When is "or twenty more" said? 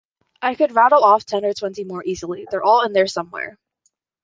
1.45-2.01